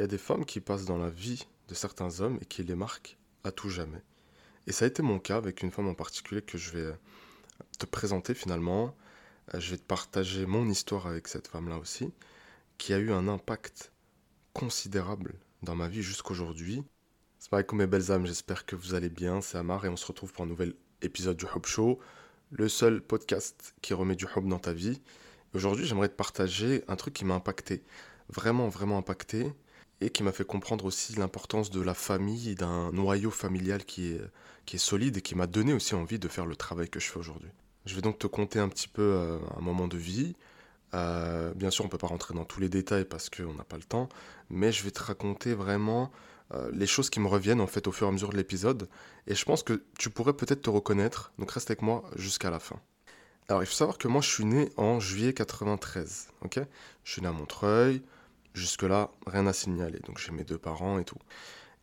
il 0.00 0.04
y 0.04 0.04
a 0.04 0.06
des 0.06 0.16
femmes 0.16 0.46
qui 0.46 0.60
passent 0.60 0.86
dans 0.86 0.96
la 0.96 1.10
vie 1.10 1.46
de 1.68 1.74
certains 1.74 2.20
hommes 2.20 2.38
et 2.40 2.46
qui 2.46 2.64
les 2.64 2.74
marquent 2.74 3.18
à 3.44 3.52
tout 3.52 3.68
jamais. 3.68 4.02
Et 4.66 4.72
ça 4.72 4.86
a 4.86 4.88
été 4.88 5.02
mon 5.02 5.18
cas 5.18 5.36
avec 5.36 5.62
une 5.62 5.70
femme 5.70 5.88
en 5.88 5.94
particulier 5.94 6.40
que 6.40 6.56
je 6.56 6.70
vais 6.70 6.86
euh, 6.86 6.94
te 7.78 7.84
présenter 7.84 8.32
finalement. 8.32 8.96
Euh, 9.52 9.60
je 9.60 9.72
vais 9.72 9.76
te 9.76 9.84
partager 9.84 10.46
mon 10.46 10.66
histoire 10.70 11.06
avec 11.06 11.28
cette 11.28 11.48
femme-là 11.48 11.76
aussi, 11.76 12.14
qui 12.78 12.94
a 12.94 12.98
eu 12.98 13.12
un 13.12 13.28
impact 13.28 13.92
considérable 14.54 15.34
dans 15.62 15.74
ma 15.74 15.86
vie 15.86 16.00
jusqu'aujourd'hui. 16.00 16.82
C'est 17.38 17.50
pareil 17.50 17.66
mes 17.74 17.86
belles 17.86 18.10
âmes, 18.10 18.24
j'espère 18.24 18.64
que 18.64 18.76
vous 18.76 18.94
allez 18.94 19.10
bien, 19.10 19.42
c'est 19.42 19.58
Amar 19.58 19.84
et 19.84 19.90
on 19.90 19.96
se 19.96 20.06
retrouve 20.06 20.32
pour 20.32 20.44
un 20.44 20.48
nouvel 20.48 20.72
épisode 21.02 21.36
du 21.36 21.44
Hub 21.44 21.66
Show, 21.66 21.98
le 22.52 22.70
seul 22.70 23.02
podcast 23.02 23.74
qui 23.82 23.92
remet 23.92 24.16
du 24.16 24.24
hub 24.34 24.48
dans 24.48 24.60
ta 24.60 24.72
vie. 24.72 25.02
Aujourd'hui, 25.52 25.84
j'aimerais 25.84 26.08
te 26.08 26.16
partager 26.16 26.84
un 26.88 26.96
truc 26.96 27.12
qui 27.12 27.26
m'a 27.26 27.34
impacté, 27.34 27.82
vraiment, 28.30 28.70
vraiment 28.70 28.96
impacté, 28.96 29.52
et 30.00 30.10
qui 30.10 30.22
m'a 30.22 30.32
fait 30.32 30.44
comprendre 30.44 30.84
aussi 30.84 31.14
l'importance 31.16 31.70
de 31.70 31.80
la 31.80 31.94
famille, 31.94 32.54
d'un 32.54 32.90
noyau 32.92 33.30
familial 33.30 33.84
qui 33.84 34.12
est, 34.12 34.78
solide 34.78 35.16
et 35.16 35.20
qui 35.20 35.34
m'a 35.34 35.48
donné 35.48 35.72
aussi 35.72 35.96
envie 35.96 36.20
de 36.20 36.28
faire 36.28 36.46
le 36.46 36.54
travail 36.54 36.88
que 36.88 37.00
je 37.00 37.06
fais 37.10 37.18
aujourd'hui. 37.18 37.50
Je 37.86 37.96
vais 37.96 38.02
donc 38.02 38.20
te 38.20 38.28
conter 38.28 38.60
un 38.60 38.68
petit 38.68 38.86
peu 38.86 39.02
euh, 39.02 39.38
un 39.56 39.60
moment 39.60 39.88
de 39.88 39.96
vie. 39.96 40.36
Euh, 40.94 41.52
bien 41.54 41.70
sûr, 41.70 41.84
on 41.84 41.88
ne 41.88 41.90
peut 41.90 41.98
pas 41.98 42.06
rentrer 42.06 42.34
dans 42.34 42.44
tous 42.44 42.60
les 42.60 42.68
détails 42.68 43.04
parce 43.04 43.30
qu'on 43.30 43.54
n'a 43.54 43.64
pas 43.64 43.76
le 43.76 43.82
temps, 43.82 44.08
mais 44.48 44.70
je 44.70 44.84
vais 44.84 44.92
te 44.92 45.02
raconter 45.02 45.54
vraiment 45.54 46.12
euh, 46.54 46.70
les 46.72 46.86
choses 46.86 47.10
qui 47.10 47.18
me 47.18 47.26
reviennent 47.26 47.60
en 47.60 47.66
fait 47.66 47.88
au 47.88 47.92
fur 47.92 48.06
et 48.06 48.10
à 48.10 48.12
mesure 48.12 48.30
de 48.30 48.36
l'épisode. 48.36 48.88
Et 49.26 49.34
je 49.34 49.44
pense 49.44 49.64
que 49.64 49.82
tu 49.98 50.08
pourrais 50.08 50.34
peut-être 50.34 50.62
te 50.62 50.70
reconnaître, 50.70 51.32
donc 51.38 51.50
reste 51.50 51.70
avec 51.70 51.82
moi 51.82 52.04
jusqu'à 52.14 52.50
la 52.50 52.60
fin. 52.60 52.80
Alors, 53.48 53.64
il 53.64 53.66
faut 53.66 53.74
savoir 53.74 53.98
que 53.98 54.06
moi, 54.06 54.20
je 54.20 54.28
suis 54.28 54.44
né 54.44 54.70
en 54.76 55.00
juillet 55.00 55.32
93, 55.32 56.28
ok? 56.42 56.60
Je 57.02 57.12
suis 57.12 57.20
né 57.20 57.26
à 57.26 57.32
Montreuil, 57.32 58.00
jusque-là, 58.54 59.10
rien 59.26 59.46
à 59.46 59.52
signaler. 59.52 60.00
Donc, 60.00 60.18
j'ai 60.18 60.32
mes 60.32 60.44
deux 60.44 60.58
parents 60.58 60.98
et 60.98 61.04
tout. 61.04 61.18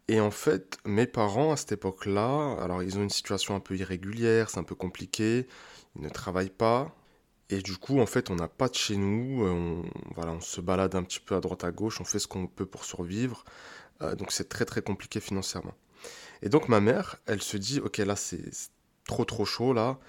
Et 0.07 0.21
en 0.21 0.31
fait, 0.31 0.77
mes 0.85 1.05
parents, 1.05 1.51
à 1.51 1.57
cette 1.57 1.73
époque-là, 1.73 2.57
alors 2.61 2.81
ils 2.81 2.97
ont 2.97 3.03
une 3.03 3.09
situation 3.09 3.55
un 3.55 3.59
peu 3.59 3.75
irrégulière, 3.75 4.49
c'est 4.49 4.59
un 4.59 4.63
peu 4.63 4.75
compliqué, 4.75 5.47
ils 5.95 6.01
ne 6.01 6.09
travaillent 6.09 6.49
pas. 6.49 6.95
Et 7.49 7.61
du 7.61 7.77
coup, 7.77 7.99
en 7.99 8.05
fait, 8.05 8.29
on 8.29 8.35
n'a 8.35 8.47
pas 8.47 8.69
de 8.69 8.75
chez 8.75 8.97
nous, 8.97 9.45
on, 9.45 9.83
voilà, 10.15 10.31
on 10.33 10.41
se 10.41 10.61
balade 10.61 10.95
un 10.95 11.03
petit 11.03 11.19
peu 11.19 11.35
à 11.35 11.41
droite 11.41 11.63
à 11.63 11.71
gauche, 11.71 11.99
on 12.01 12.05
fait 12.05 12.19
ce 12.19 12.27
qu'on 12.27 12.47
peut 12.47 12.65
pour 12.65 12.85
survivre. 12.85 13.43
Euh, 14.01 14.15
donc, 14.15 14.31
c'est 14.31 14.49
très 14.49 14.65
très 14.65 14.81
compliqué 14.81 15.19
financièrement. 15.19 15.73
Et 16.41 16.49
donc, 16.49 16.69
ma 16.69 16.79
mère, 16.79 17.17
elle 17.25 17.41
se 17.41 17.57
dit, 17.57 17.79
ok, 17.79 17.97
là, 17.99 18.15
c'est 18.15 18.43
trop 19.05 19.25
trop 19.25 19.45
chaud, 19.45 19.73
là. 19.73 19.99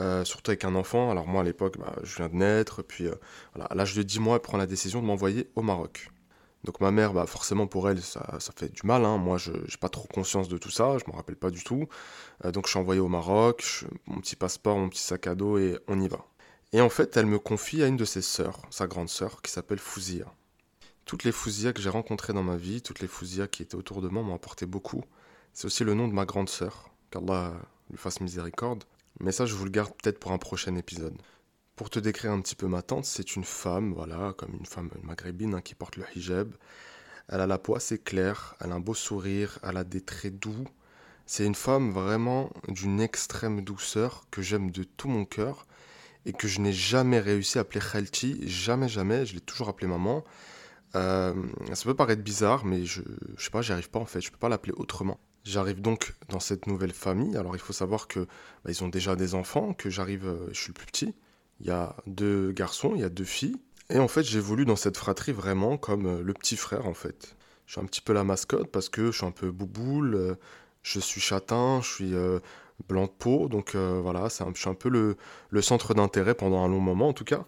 Euh, 0.00 0.24
surtout 0.24 0.52
avec 0.52 0.64
un 0.64 0.74
enfant. 0.74 1.10
Alors 1.10 1.26
moi 1.26 1.42
à 1.42 1.44
l'époque, 1.44 1.78
bah, 1.78 1.94
je 2.04 2.16
viens 2.16 2.28
de 2.28 2.34
naître, 2.36 2.82
puis 2.82 3.06
euh, 3.06 3.14
voilà, 3.54 3.66
à 3.66 3.74
l'âge 3.74 3.94
de 3.94 4.02
10 4.02 4.20
mois, 4.20 4.36
elle 4.36 4.42
prend 4.42 4.56
la 4.56 4.66
décision 4.66 5.00
de 5.02 5.06
m'envoyer 5.06 5.50
au 5.56 5.62
Maroc. 5.62 6.10
Donc 6.64 6.80
ma 6.80 6.90
mère, 6.90 7.12
bah, 7.12 7.26
forcément 7.26 7.66
pour 7.66 7.88
elle, 7.88 8.00
ça, 8.00 8.38
fait 8.56 8.72
du 8.72 8.82
mal. 8.84 9.04
Hein. 9.04 9.18
Moi, 9.18 9.38
je 9.38 9.52
n'ai 9.52 9.76
pas 9.80 9.88
trop 9.88 10.06
conscience 10.06 10.48
de 10.48 10.58
tout 10.58 10.70
ça, 10.70 10.98
je 10.98 11.04
ne 11.06 11.12
me 11.12 11.16
rappelle 11.16 11.36
pas 11.36 11.50
du 11.50 11.64
tout. 11.64 11.88
Euh, 12.44 12.52
donc 12.52 12.66
je 12.66 12.70
suis 12.70 12.78
envoyé 12.78 13.00
au 13.00 13.08
Maroc, 13.08 13.84
mon 14.06 14.20
petit 14.20 14.36
passeport, 14.36 14.76
mon 14.78 14.88
petit 14.88 15.02
sac 15.02 15.26
à 15.26 15.34
dos, 15.34 15.58
et 15.58 15.78
on 15.88 16.00
y 16.00 16.08
va. 16.08 16.24
Et 16.72 16.80
en 16.80 16.90
fait, 16.90 17.16
elle 17.16 17.26
me 17.26 17.38
confie 17.38 17.82
à 17.82 17.86
une 17.86 17.96
de 17.96 18.04
ses 18.04 18.22
sœurs, 18.22 18.60
sa 18.70 18.86
grande 18.86 19.08
sœur, 19.08 19.42
qui 19.42 19.50
s'appelle 19.50 19.78
Fouzia. 19.78 20.26
Toutes 21.06 21.24
les 21.24 21.32
Fouzia 21.32 21.72
que 21.72 21.80
j'ai 21.80 21.88
rencontrées 21.88 22.34
dans 22.34 22.42
ma 22.42 22.56
vie, 22.56 22.82
toutes 22.82 23.00
les 23.00 23.08
Fouzia 23.08 23.48
qui 23.48 23.62
étaient 23.62 23.74
autour 23.74 24.02
de 24.02 24.08
moi 24.08 24.22
m'ont 24.22 24.34
apporté 24.34 24.66
beaucoup. 24.66 25.02
C'est 25.54 25.64
aussi 25.64 25.82
le 25.82 25.94
nom 25.94 26.06
de 26.06 26.12
ma 26.12 26.26
grande 26.26 26.50
sœur, 26.50 26.90
qu'Allah 27.10 27.54
lui 27.90 27.96
fasse 27.96 28.20
miséricorde. 28.20 28.84
Mais 29.20 29.32
ça, 29.32 29.46
je 29.46 29.54
vous 29.54 29.64
le 29.64 29.70
garde 29.70 29.92
peut-être 30.00 30.20
pour 30.20 30.32
un 30.32 30.38
prochain 30.38 30.76
épisode. 30.76 31.16
Pour 31.76 31.90
te 31.90 31.98
décrire 31.98 32.32
un 32.32 32.40
petit 32.40 32.56
peu 32.56 32.66
ma 32.66 32.82
tante, 32.82 33.04
c'est 33.04 33.36
une 33.36 33.44
femme, 33.44 33.92
voilà, 33.92 34.34
comme 34.36 34.54
une 34.58 34.66
femme 34.66 34.90
maghrébine 35.02 35.54
hein, 35.54 35.60
qui 35.60 35.74
porte 35.74 35.96
le 35.96 36.04
hijab. 36.14 36.52
Elle 37.28 37.40
a 37.40 37.46
la 37.46 37.58
peau 37.58 37.76
assez 37.76 37.98
claire, 37.98 38.56
elle 38.60 38.72
a 38.72 38.74
un 38.74 38.80
beau 38.80 38.94
sourire, 38.94 39.58
elle 39.62 39.76
a 39.76 39.84
des 39.84 40.00
traits 40.00 40.38
doux. 40.38 40.66
C'est 41.26 41.44
une 41.44 41.54
femme 41.54 41.92
vraiment 41.92 42.50
d'une 42.68 43.00
extrême 43.00 43.62
douceur 43.62 44.24
que 44.30 44.40
j'aime 44.40 44.70
de 44.70 44.82
tout 44.82 45.08
mon 45.08 45.24
cœur 45.24 45.66
et 46.24 46.32
que 46.32 46.48
je 46.48 46.60
n'ai 46.60 46.72
jamais 46.72 47.20
réussi 47.20 47.58
à 47.58 47.62
appeler 47.62 47.80
Khalti, 47.80 48.48
jamais, 48.48 48.88
jamais, 48.88 49.26
je 49.26 49.34
l'ai 49.34 49.40
toujours 49.40 49.68
appelée 49.68 49.88
maman. 49.88 50.24
Euh, 50.94 51.34
ça 51.74 51.84
peut 51.84 51.94
paraître 51.94 52.22
bizarre, 52.22 52.64
mais 52.64 52.84
je, 52.84 53.02
je 53.36 53.44
sais 53.44 53.50
pas, 53.50 53.62
j'y 53.62 53.72
arrive 53.72 53.90
pas 53.90 53.98
en 53.98 54.06
fait, 54.06 54.20
je 54.20 54.30
peux 54.30 54.38
pas 54.38 54.48
l'appeler 54.48 54.72
autrement. 54.76 55.20
J'arrive 55.44 55.80
donc 55.80 56.14
dans 56.28 56.40
cette 56.40 56.66
nouvelle 56.66 56.92
famille. 56.92 57.36
Alors 57.36 57.56
il 57.56 57.58
faut 57.60 57.72
savoir 57.72 58.08
que 58.08 58.20
bah, 58.20 58.70
ils 58.70 58.84
ont 58.84 58.88
déjà 58.88 59.16
des 59.16 59.34
enfants, 59.34 59.72
que 59.72 59.90
j'arrive, 59.90 60.26
euh, 60.26 60.48
je 60.52 60.60
suis 60.60 60.68
le 60.68 60.74
plus 60.74 60.86
petit. 60.86 61.14
Il 61.60 61.66
y 61.66 61.70
a 61.70 61.96
deux 62.06 62.52
garçons, 62.52 62.92
il 62.94 63.00
y 63.00 63.04
a 63.04 63.08
deux 63.08 63.24
filles. 63.24 63.56
Et 63.90 63.98
en 63.98 64.08
fait, 64.08 64.22
j'évolue 64.22 64.66
dans 64.66 64.76
cette 64.76 64.96
fratrie 64.96 65.32
vraiment 65.32 65.78
comme 65.78 66.06
euh, 66.06 66.22
le 66.22 66.34
petit 66.34 66.56
frère 66.56 66.86
en 66.86 66.94
fait. 66.94 67.34
Je 67.66 67.72
suis 67.72 67.80
un 67.80 67.84
petit 67.84 68.00
peu 68.00 68.12
la 68.12 68.24
mascotte 68.24 68.70
parce 68.70 68.88
que 68.88 69.10
je 69.10 69.18
suis 69.18 69.26
un 69.26 69.30
peu 69.30 69.50
bouboule, 69.50 70.14
euh, 70.14 70.34
je 70.82 71.00
suis 71.00 71.20
châtain, 71.20 71.80
je 71.82 71.88
suis 71.88 72.14
blanc 72.88 73.04
de 73.04 73.10
peau, 73.10 73.48
donc 73.48 73.74
voilà, 73.74 74.30
c'est 74.30 74.44
je 74.54 74.60
suis 74.60 74.70
un 74.70 74.74
peu 74.74 74.88
le, 74.88 75.62
centre 75.62 75.92
d'intérêt 75.92 76.34
pendant 76.34 76.64
un 76.64 76.68
long 76.68 76.80
moment 76.80 77.08
en 77.08 77.12
tout 77.12 77.24
cas. 77.24 77.44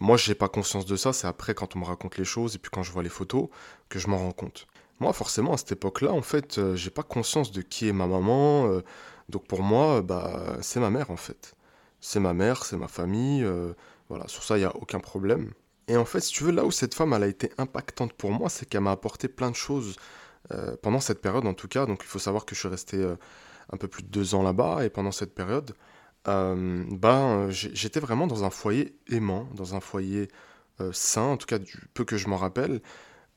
Moi, 0.00 0.16
j'ai 0.16 0.34
pas 0.34 0.48
conscience 0.48 0.86
de 0.86 0.94
ça, 0.94 1.12
c'est 1.12 1.26
après 1.26 1.54
quand 1.54 1.74
on 1.74 1.80
me 1.80 1.84
raconte 1.84 2.18
les 2.18 2.24
choses 2.24 2.54
et 2.54 2.58
puis 2.58 2.70
quand 2.72 2.82
je 2.84 2.92
vois 2.92 3.02
les 3.02 3.08
photos 3.08 3.48
que 3.88 3.98
je 3.98 4.06
m'en 4.08 4.18
rends 4.18 4.32
compte. 4.32 4.68
Moi, 5.00 5.12
forcément, 5.12 5.54
à 5.54 5.56
cette 5.56 5.72
époque-là, 5.72 6.12
en 6.12 6.22
fait, 6.22 6.58
euh, 6.58 6.76
j'ai 6.76 6.90
pas 6.90 7.02
conscience 7.02 7.50
de 7.52 7.62
qui 7.62 7.88
est 7.88 7.92
ma 7.92 8.06
maman. 8.06 8.68
Euh, 8.68 8.82
donc 9.28 9.46
pour 9.46 9.62
moi, 9.62 10.02
bah, 10.02 10.56
c'est 10.60 10.80
ma 10.80 10.90
mère, 10.90 11.10
en 11.10 11.16
fait. 11.16 11.54
C'est 12.00 12.20
ma 12.20 12.32
mère, 12.32 12.64
c'est 12.64 12.76
ma 12.76 12.88
famille. 12.88 13.42
Euh, 13.44 13.72
voilà, 14.08 14.28
sur 14.28 14.44
ça, 14.44 14.56
il 14.56 14.60
n'y 14.60 14.66
a 14.66 14.76
aucun 14.76 15.00
problème. 15.00 15.52
Et 15.88 15.96
en 15.96 16.04
fait, 16.04 16.20
si 16.20 16.32
tu 16.32 16.44
veux, 16.44 16.52
là 16.52 16.64
où 16.64 16.70
cette 16.70 16.94
femme, 16.94 17.12
elle 17.12 17.24
a 17.24 17.26
été 17.26 17.50
impactante 17.58 18.12
pour 18.12 18.30
moi, 18.30 18.48
c'est 18.48 18.66
qu'elle 18.66 18.82
m'a 18.82 18.92
apporté 18.92 19.28
plein 19.28 19.50
de 19.50 19.56
choses 19.56 19.96
pendant 20.82 21.00
cette 21.00 21.22
période, 21.22 21.46
en 21.46 21.54
tout 21.54 21.68
cas. 21.68 21.86
Donc 21.86 22.00
il 22.02 22.06
faut 22.06 22.18
savoir 22.18 22.44
que 22.44 22.54
je 22.54 22.60
suis 22.60 22.68
resté 22.68 23.02
un 23.72 23.76
peu 23.78 23.88
plus 23.88 24.02
de 24.02 24.08
deux 24.08 24.34
ans 24.34 24.42
là-bas, 24.42 24.84
et 24.84 24.90
pendant 24.90 25.10
cette 25.10 25.34
période, 25.34 25.74
ben, 26.26 27.48
j'étais 27.50 28.00
vraiment 28.00 28.26
dans 28.26 28.44
un 28.44 28.50
foyer 28.50 28.98
aimant, 29.10 29.48
dans 29.54 29.74
un 29.74 29.80
foyer 29.80 30.28
sain, 30.92 31.22
en 31.22 31.36
tout 31.36 31.46
cas 31.46 31.58
du 31.58 31.88
peu 31.94 32.04
que 32.04 32.16
je 32.18 32.28
m'en 32.28 32.36
rappelle 32.36 32.80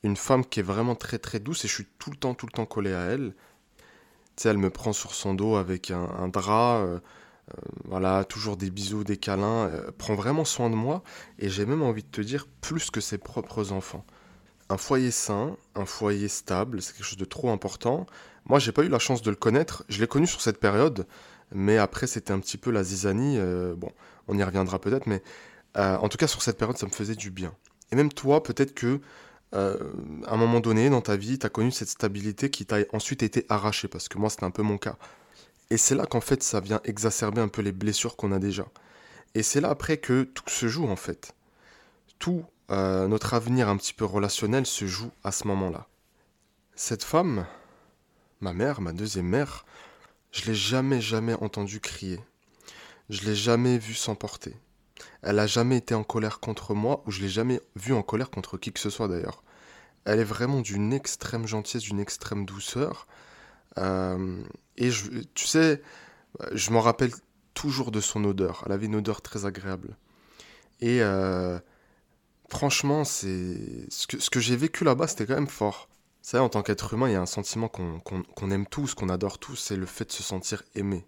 une 0.07 0.17
femme 0.17 0.45
qui 0.45 0.59
est 0.59 0.63
vraiment 0.63 0.95
très 0.95 1.19
très 1.19 1.39
douce 1.39 1.65
et 1.65 1.67
je 1.67 1.73
suis 1.73 1.87
tout 1.99 2.09
le 2.09 2.17
temps, 2.17 2.33
tout 2.33 2.47
le 2.47 2.51
temps 2.51 2.65
collé 2.65 2.93
à 2.93 3.01
elle. 3.01 3.33
Tu 4.35 4.43
sais, 4.43 4.49
elle 4.49 4.57
me 4.57 4.69
prend 4.69 4.93
sur 4.93 5.13
son 5.13 5.33
dos 5.33 5.55
avec 5.55 5.91
un, 5.91 6.27
drap, 6.29 6.79
euh, 6.79 6.99
euh, 7.49 7.61
voilà, 7.85 8.23
toujours 8.23 8.57
des 8.57 8.69
bisous, 8.69 9.03
des 9.03 9.17
câlins, 9.17 9.69
elle 9.71 9.91
prend 9.93 10.15
vraiment 10.15 10.45
soin 10.45 10.69
de 10.69 10.75
moi 10.75 11.03
et 11.39 11.49
j'ai 11.49 11.65
même 11.65 11.81
envie 11.81 12.03
de 12.03 12.09
te 12.09 12.21
dire 12.21 12.47
plus 12.61 12.89
que 12.89 13.01
ses 13.01 13.17
propres 13.17 13.71
enfants. 13.71 14.05
Un 14.69 14.77
foyer 14.77 15.11
sain, 15.11 15.55
un 15.75 15.85
foyer 15.85 16.27
stable, 16.27 16.81
c'est 16.81 16.93
quelque 16.93 17.05
chose 17.05 17.17
de 17.17 17.25
trop 17.25 17.49
important. 17.49 18.05
Moi, 18.45 18.59
j'ai 18.59 18.71
pas 18.71 18.83
eu 18.83 18.89
la 18.89 18.99
chance 18.99 19.21
de 19.21 19.29
le 19.29 19.35
connaître, 19.35 19.83
je 19.89 19.99
l'ai 19.99 20.07
connu 20.07 20.27
sur 20.27 20.41
cette 20.41 20.59
période, 20.59 21.07
mais 21.51 21.77
après 21.77 22.07
c'était 22.07 22.33
un 22.33 22.39
petit 22.39 22.57
peu 22.57 22.71
la 22.71 22.83
zizanie, 22.83 23.37
euh, 23.37 23.75
bon, 23.75 23.91
on 24.27 24.37
y 24.37 24.43
reviendra 24.43 24.79
peut-être, 24.79 25.07
mais 25.07 25.21
en 25.75 26.09
tout 26.09 26.17
cas 26.17 26.25
sur 26.25 26.41
cette 26.41 26.57
période 26.57 26.75
ça 26.77 26.87
me 26.87 26.91
faisait 26.91 27.15
du 27.15 27.29
bien. 27.29 27.53
Et 27.91 27.95
même 27.95 28.11
toi, 28.11 28.43
peut-être 28.43 28.73
que 28.73 28.99
euh, 29.53 29.77
à 30.25 30.33
un 30.33 30.37
moment 30.37 30.59
donné 30.59 30.89
dans 30.89 31.01
ta 31.01 31.15
vie, 31.15 31.39
tu 31.39 31.45
as 31.45 31.49
connu 31.49 31.71
cette 31.71 31.89
stabilité 31.89 32.49
qui 32.49 32.65
t'a 32.65 32.77
ensuite 32.93 33.23
été 33.23 33.45
arrachée, 33.49 33.87
parce 33.87 34.09
que 34.09 34.17
moi 34.17 34.29
c'était 34.29 34.43
un 34.43 34.51
peu 34.51 34.63
mon 34.63 34.77
cas. 34.77 34.97
Et 35.69 35.77
c'est 35.77 35.95
là 35.95 36.05
qu'en 36.05 36.21
fait 36.21 36.43
ça 36.43 36.59
vient 36.59 36.81
exacerber 36.83 37.41
un 37.41 37.47
peu 37.47 37.61
les 37.61 37.71
blessures 37.71 38.15
qu'on 38.15 38.31
a 38.31 38.39
déjà. 38.39 38.65
Et 39.35 39.43
c'est 39.43 39.61
là 39.61 39.69
après 39.69 39.97
que 39.97 40.23
tout 40.23 40.49
se 40.49 40.67
joue 40.67 40.87
en 40.87 40.95
fait. 40.95 41.33
Tout 42.19 42.45
euh, 42.71 43.07
notre 43.07 43.33
avenir 43.33 43.69
un 43.69 43.77
petit 43.77 43.93
peu 43.93 44.05
relationnel 44.05 44.65
se 44.65 44.85
joue 44.85 45.11
à 45.23 45.31
ce 45.31 45.47
moment-là. 45.47 45.87
Cette 46.75 47.03
femme, 47.03 47.45
ma 48.41 48.53
mère, 48.53 48.81
ma 48.81 48.91
deuxième 48.91 49.27
mère, 49.27 49.65
je 50.31 50.45
l'ai 50.45 50.55
jamais 50.55 51.01
jamais 51.01 51.33
entendue 51.35 51.79
crier. 51.79 52.19
Je 53.09 53.23
l'ai 53.23 53.35
jamais 53.35 53.77
vue 53.77 53.93
s'emporter. 53.93 54.53
Elle 55.21 55.39
a 55.39 55.47
jamais 55.47 55.77
été 55.77 55.95
en 55.95 56.03
colère 56.03 56.39
contre 56.39 56.73
moi, 56.73 57.03
ou 57.05 57.11
je 57.11 57.21
l'ai 57.21 57.29
jamais 57.29 57.61
vue 57.75 57.93
en 57.93 58.03
colère 58.03 58.29
contre 58.29 58.57
qui 58.57 58.71
que 58.71 58.79
ce 58.79 58.89
soit 58.89 59.07
d'ailleurs. 59.07 59.43
Elle 60.05 60.19
est 60.19 60.25
vraiment 60.25 60.61
d'une 60.61 60.93
extrême 60.93 61.47
gentillesse, 61.47 61.83
d'une 61.83 61.99
extrême 61.99 62.45
douceur. 62.45 63.07
Euh, 63.77 64.41
et 64.77 64.89
tu 65.33 65.47
sais, 65.47 65.81
je 66.53 66.71
m'en 66.71 66.81
rappelle 66.81 67.11
toujours 67.53 67.91
de 67.91 67.99
son 67.99 68.23
odeur. 68.23 68.63
Elle 68.65 68.71
avait 68.71 68.85
une 68.85 68.95
odeur 68.95 69.21
très 69.21 69.45
agréable. 69.45 69.97
Et 70.79 71.01
euh, 71.01 71.59
franchement, 72.49 73.03
c'est 73.03 73.87
ce 73.89 74.07
que, 74.07 74.19
ce 74.19 74.29
que 74.29 74.39
j'ai 74.39 74.55
vécu 74.55 74.83
là-bas, 74.83 75.07
c'était 75.07 75.25
quand 75.25 75.35
même 75.35 75.47
fort. 75.47 75.89
C'est 76.21 76.37
en 76.37 76.49
tant 76.49 76.61
qu'être 76.61 76.93
humain, 76.93 77.09
il 77.09 77.13
y 77.13 77.15
a 77.15 77.21
un 77.21 77.25
sentiment 77.25 77.69
qu'on 77.69 78.51
aime 78.51 78.67
tous, 78.67 78.93
qu'on 78.93 79.09
adore 79.09 79.39
tous, 79.39 79.55
c'est 79.55 79.77
le 79.77 79.85
fait 79.85 80.05
de 80.05 80.11
se 80.11 80.23
sentir 80.23 80.63
aimé 80.75 81.07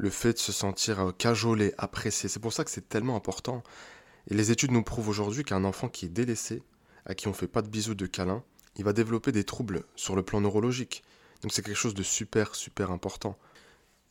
le 0.00 0.08
fait 0.08 0.32
de 0.32 0.38
se 0.38 0.50
sentir 0.50 1.00
euh, 1.00 1.12
cajolé, 1.12 1.74
apprécié. 1.76 2.28
C'est 2.30 2.40
pour 2.40 2.54
ça 2.54 2.64
que 2.64 2.70
c'est 2.70 2.88
tellement 2.88 3.16
important. 3.16 3.62
Et 4.30 4.34
les 4.34 4.50
études 4.50 4.70
nous 4.70 4.82
prouvent 4.82 5.10
aujourd'hui 5.10 5.44
qu'un 5.44 5.62
enfant 5.62 5.88
qui 5.88 6.06
est 6.06 6.08
délaissé, 6.08 6.62
à 7.04 7.14
qui 7.14 7.28
on 7.28 7.34
fait 7.34 7.46
pas 7.46 7.60
de 7.60 7.68
bisous, 7.68 7.94
de 7.94 8.06
câlins, 8.06 8.42
il 8.76 8.84
va 8.84 8.94
développer 8.94 9.30
des 9.30 9.44
troubles 9.44 9.84
sur 9.96 10.16
le 10.16 10.22
plan 10.22 10.40
neurologique. 10.40 11.02
Donc 11.42 11.52
c'est 11.52 11.62
quelque 11.62 11.76
chose 11.76 11.94
de 11.94 12.02
super, 12.02 12.54
super 12.54 12.90
important. 12.90 13.38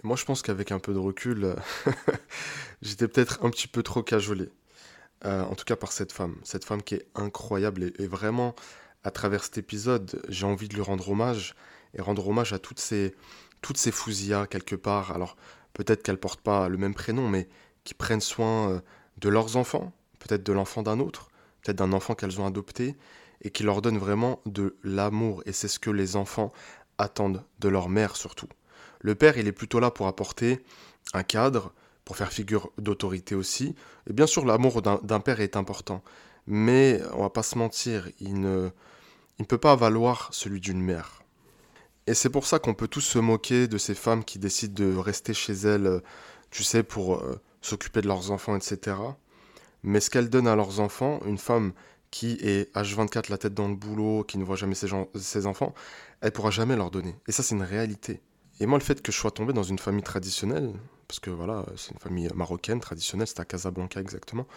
Et 0.03 0.07
moi 0.07 0.15
je 0.15 0.25
pense 0.25 0.43
qu'avec 0.43 0.71
un 0.71 0.79
peu 0.79 0.93
de 0.93 0.99
recul, 0.99 1.55
j'étais 2.83 3.07
peut-être 3.07 3.43
un 3.43 3.49
petit 3.49 3.67
peu 3.67 3.81
trop 3.81 4.03
cajolé. 4.03 4.49
Euh, 5.25 5.41
en 5.43 5.55
tout 5.55 5.65
cas 5.65 5.75
par 5.75 5.91
cette 5.91 6.11
femme. 6.11 6.35
Cette 6.43 6.65
femme 6.65 6.83
qui 6.83 6.95
est 6.95 7.07
incroyable 7.15 7.91
et, 7.97 8.07
vraiment, 8.07 8.55
à 9.03 9.11
travers 9.11 9.43
cet 9.43 9.57
épisode, 9.57 10.21
j'ai 10.29 10.45
envie 10.45 10.67
de 10.67 10.75
lui 10.75 10.81
rendre 10.81 11.09
hommage 11.09 11.55
et 11.95 12.01
rendre 12.01 12.27
hommage 12.27 12.53
à 12.53 12.59
toutes 12.59 12.79
ces, 12.79 13.15
toutes 13.61 13.77
ces 13.77 13.91
fousillas 13.91 14.45
quelque 14.47 14.75
part. 14.75 15.11
Alors 15.11 15.35
peut-être 15.79 16.03
qu'elles 16.03 16.19
portent 16.19 16.41
pas 16.41 16.67
le 16.67 16.77
même 16.77 16.93
prénom, 16.93 17.29
mais 17.29 17.47
qui 17.85 17.93
prennent 17.93 18.19
soin 18.19 18.69
euh, 18.69 18.79
de 19.17 19.29
leurs 19.29 19.55
enfants, 19.55 19.93
peut-être 20.19 20.43
de 20.43 20.51
l'enfant 20.51 20.83
d'un 20.83 20.99
autre, 20.99 21.29
peut-être 21.61 21.77
d'un 21.77 21.93
enfant 21.93 22.15
qu'elles 22.15 22.41
ont 22.41 22.45
adopté, 22.45 22.97
et 23.41 23.49
qui 23.49 23.63
leur 23.63 23.81
donnent 23.81 23.97
vraiment 23.97 24.41
de 24.45 24.75
l'amour. 24.83 25.41
Et 25.45 25.53
c'est 25.53 25.69
ce 25.69 25.79
que 25.79 25.89
les 25.89 26.17
enfants 26.17 26.51
attendent 26.97 27.45
de 27.59 27.69
leur 27.69 27.87
mère 27.87 28.17
surtout. 28.17 28.49
Le 28.99 29.15
père, 29.15 29.37
il 29.37 29.47
est 29.47 29.53
plutôt 29.53 29.79
là 29.79 29.89
pour 29.89 30.07
apporter 30.07 30.61
un 31.13 31.23
cadre, 31.23 31.71
pour 32.03 32.17
faire 32.17 32.33
figure 32.33 32.71
d'autorité 32.77 33.33
aussi. 33.33 33.73
Et 34.09 34.11
bien 34.11 34.27
sûr, 34.27 34.45
l'amour 34.45 34.81
d'un 34.81 35.19
père 35.21 35.39
est 35.39 35.55
important. 35.55 36.03
Mais 36.45 37.01
on 37.13 37.21
va 37.21 37.29
pas 37.29 37.43
se 37.43 37.57
mentir, 37.57 38.09
ne, 38.19 38.69
il 39.37 39.43
ne 39.43 39.45
peut 39.45 39.57
pas 39.57 39.77
valoir 39.77 40.27
celui 40.33 40.59
d'une 40.59 40.81
mère. 40.81 41.23
Et 42.09 42.15
c'est 42.15 42.31
pour 42.31 42.47
ça 42.47 42.57
qu'on 42.57 42.73
peut 42.73 42.87
tous 42.87 43.01
se 43.01 43.19
moquer 43.19 43.67
de 43.67 43.77
ces 43.77 43.93
femmes 43.93 44.23
qui 44.23 44.39
décident 44.39 44.73
de 44.73 44.95
rester 44.97 45.35
chez 45.35 45.53
elles, 45.53 45.85
euh, 45.85 45.99
tu 46.49 46.63
sais, 46.63 46.81
pour 46.81 47.17
euh, 47.17 47.39
s'occuper 47.61 48.01
de 48.01 48.07
leurs 48.07 48.31
enfants, 48.31 48.55
etc. 48.55 48.97
Mais 49.83 49.99
ce 49.99 50.09
qu'elles 50.09 50.31
donnent 50.31 50.47
à 50.47 50.55
leurs 50.55 50.79
enfants, 50.79 51.19
une 51.27 51.37
femme 51.37 51.71
qui 52.09 52.39
est 52.41 52.75
H24 52.75 53.29
la 53.29 53.37
tête 53.37 53.53
dans 53.53 53.67
le 53.67 53.75
boulot, 53.75 54.23
qui 54.23 54.39
ne 54.39 54.43
voit 54.43 54.55
jamais 54.55 54.73
ses, 54.73 54.87
ses 55.13 55.45
enfants, 55.45 55.75
elle 56.21 56.31
pourra 56.31 56.49
jamais 56.49 56.75
leur 56.75 56.89
donner. 56.89 57.15
Et 57.27 57.31
ça, 57.31 57.43
c'est 57.43 57.53
une 57.53 57.61
réalité. 57.61 58.23
Et 58.59 58.65
moi, 58.65 58.79
le 58.79 58.83
fait 58.83 59.03
que 59.03 59.11
je 59.11 59.17
sois 59.17 59.29
tombé 59.29 59.53
dans 59.53 59.61
une 59.61 59.77
famille 59.77 60.01
traditionnelle, 60.01 60.73
parce 61.07 61.19
que 61.19 61.29
voilà, 61.29 61.63
c'est 61.75 61.91
une 61.91 61.99
famille 61.99 62.27
marocaine 62.33 62.79
traditionnelle, 62.79 63.27
c'est 63.27 63.39
à 63.39 63.45
Casablanca 63.45 64.01
exactement, 64.01 64.47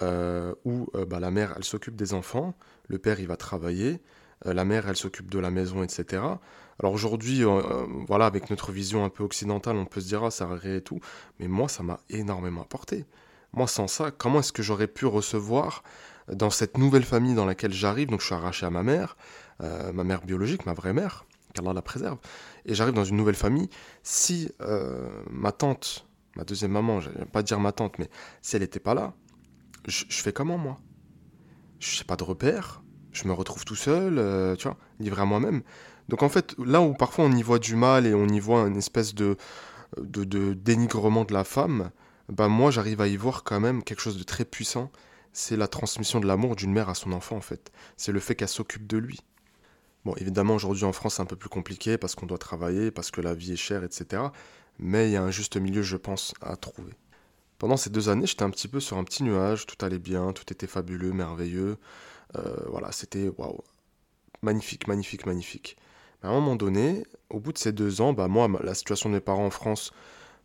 euh, 0.00 0.54
où 0.64 0.86
bah, 1.08 1.18
la 1.18 1.32
mère, 1.32 1.54
elle 1.56 1.64
s'occupe 1.64 1.96
des 1.96 2.14
enfants, 2.14 2.54
le 2.86 2.98
père, 2.98 3.18
il 3.18 3.26
va 3.26 3.36
travailler, 3.36 4.00
la 4.44 4.64
mère, 4.64 4.88
elle 4.88 4.96
s'occupe 4.96 5.30
de 5.30 5.38
la 5.38 5.50
maison, 5.50 5.82
etc. 5.82 6.22
Alors 6.80 6.92
aujourd'hui, 6.92 7.44
euh, 7.44 7.48
euh, 7.50 7.86
voilà, 8.06 8.26
avec 8.26 8.50
notre 8.50 8.72
vision 8.72 9.04
un 9.04 9.08
peu 9.08 9.22
occidentale, 9.22 9.76
on 9.76 9.84
peut 9.84 10.00
se 10.00 10.06
dire, 10.06 10.24
ah, 10.24 10.30
ça 10.30 10.48
et 10.64 10.80
tout. 10.80 11.00
Mais 11.38 11.48
moi, 11.48 11.68
ça 11.68 11.82
m'a 11.82 12.00
énormément 12.10 12.62
apporté. 12.62 13.04
Moi, 13.52 13.66
sans 13.66 13.86
ça, 13.86 14.10
comment 14.10 14.40
est-ce 14.40 14.52
que 14.52 14.62
j'aurais 14.62 14.88
pu 14.88 15.06
recevoir 15.06 15.84
dans 16.28 16.50
cette 16.50 16.78
nouvelle 16.78 17.04
famille 17.04 17.34
dans 17.34 17.44
laquelle 17.44 17.72
j'arrive 17.72 18.08
Donc, 18.08 18.20
je 18.20 18.26
suis 18.26 18.34
arraché 18.34 18.66
à 18.66 18.70
ma 18.70 18.82
mère, 18.82 19.16
euh, 19.62 19.92
ma 19.92 20.04
mère 20.04 20.22
biologique, 20.22 20.66
ma 20.66 20.74
vraie 20.74 20.92
mère, 20.92 21.26
qu'Allah 21.54 21.72
la 21.72 21.82
préserve. 21.82 22.18
Et 22.66 22.74
j'arrive 22.74 22.94
dans 22.94 23.04
une 23.04 23.16
nouvelle 23.16 23.36
famille. 23.36 23.68
Si 24.02 24.50
ma 25.30 25.52
tante, 25.52 26.08
ma 26.34 26.44
deuxième 26.44 26.72
maman, 26.72 27.00
je 27.00 27.10
pas 27.32 27.42
dire 27.42 27.60
ma 27.60 27.72
tante, 27.72 27.98
mais 27.98 28.08
si 28.42 28.56
elle 28.56 28.62
n'était 28.62 28.80
pas 28.80 28.94
là, 28.94 29.14
je, 29.86 30.04
fais 30.08 30.32
comment, 30.32 30.58
moi? 30.58 30.78
Je 31.78 31.98
n'ai 31.98 32.04
pas 32.04 32.16
de 32.16 32.24
repère, 32.24 32.82
je 33.14 33.26
me 33.26 33.32
retrouve 33.32 33.64
tout 33.64 33.76
seul, 33.76 34.56
tu 34.58 34.68
vois, 34.68 34.76
livré 35.00 35.22
à 35.22 35.24
moi-même. 35.24 35.62
Donc 36.08 36.22
en 36.22 36.28
fait, 36.28 36.54
là 36.58 36.80
où 36.80 36.92
parfois 36.94 37.24
on 37.24 37.32
y 37.32 37.42
voit 37.42 37.58
du 37.58 37.76
mal 37.76 38.06
et 38.06 38.14
on 38.14 38.28
y 38.28 38.40
voit 38.40 38.62
une 38.62 38.76
espèce 38.76 39.14
de, 39.14 39.36
de, 39.98 40.52
dénigrement 40.54 41.24
de 41.24 41.32
la 41.32 41.44
femme, 41.44 41.90
bah 42.28 42.48
moi 42.48 42.70
j'arrive 42.70 43.00
à 43.00 43.08
y 43.08 43.16
voir 43.16 43.44
quand 43.44 43.60
même 43.60 43.82
quelque 43.82 44.00
chose 44.00 44.18
de 44.18 44.24
très 44.24 44.44
puissant. 44.44 44.90
C'est 45.32 45.56
la 45.56 45.66
transmission 45.66 46.20
de 46.20 46.26
l'amour 46.26 46.56
d'une 46.56 46.72
mère 46.72 46.88
à 46.88 46.94
son 46.94 47.12
enfant 47.12 47.36
en 47.36 47.40
fait. 47.40 47.72
C'est 47.96 48.12
le 48.12 48.20
fait 48.20 48.34
qu'elle 48.34 48.48
s'occupe 48.48 48.86
de 48.86 48.98
lui. 48.98 49.20
Bon, 50.04 50.14
évidemment 50.16 50.54
aujourd'hui 50.54 50.84
en 50.84 50.92
France 50.92 51.14
c'est 51.14 51.22
un 51.22 51.26
peu 51.26 51.36
plus 51.36 51.48
compliqué 51.48 51.96
parce 51.98 52.14
qu'on 52.14 52.26
doit 52.26 52.38
travailler, 52.38 52.90
parce 52.90 53.10
que 53.10 53.20
la 53.20 53.34
vie 53.34 53.52
est 53.52 53.56
chère, 53.56 53.82
etc. 53.84 54.22
Mais 54.78 55.08
il 55.08 55.12
y 55.12 55.16
a 55.16 55.22
un 55.22 55.30
juste 55.30 55.56
milieu, 55.56 55.82
je 55.82 55.96
pense, 55.96 56.34
à 56.40 56.56
trouver. 56.56 56.92
Pendant 57.58 57.76
ces 57.76 57.90
deux 57.90 58.08
années, 58.08 58.26
j'étais 58.26 58.42
un 58.42 58.50
petit 58.50 58.68
peu 58.68 58.80
sur 58.80 58.98
un 58.98 59.04
petit 59.04 59.22
nuage, 59.22 59.66
tout 59.66 59.82
allait 59.84 59.98
bien, 59.98 60.32
tout 60.32 60.50
était 60.52 60.66
fabuleux, 60.66 61.12
merveilleux. 61.12 61.78
Euh, 62.36 62.56
voilà, 62.68 62.92
c'était 62.92 63.28
waouh, 63.36 63.62
magnifique, 64.42 64.88
magnifique, 64.88 65.26
magnifique 65.26 65.76
à 66.24 66.28
un 66.28 66.32
moment 66.32 66.56
donné, 66.56 67.04
au 67.28 67.38
bout 67.38 67.52
de 67.52 67.58
ces 67.58 67.72
deux 67.72 68.00
ans, 68.00 68.14
bah 68.14 68.28
moi, 68.28 68.48
la 68.62 68.74
situation 68.74 69.10
de 69.10 69.14
mes 69.14 69.20
parents 69.20 69.44
en 69.44 69.50
France, 69.50 69.92